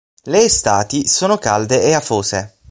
Le 0.25 0.39
estati 0.45 1.07
sono 1.07 1.37
calde 1.37 1.83
e 1.83 1.93
afose. 1.93 2.57